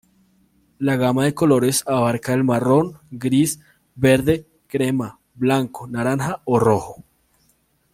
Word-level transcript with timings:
La 0.79 0.95
gama 0.95 1.25
de 1.25 1.35
colores 1.35 1.83
abarca 1.85 2.33
el 2.33 2.43
marrón, 2.43 2.97
gris, 3.11 3.59
verde, 3.93 4.47
crema, 4.65 5.19
blanco, 5.35 5.85
naranja 5.87 6.41
o 6.45 6.57
rojo. 6.57 7.03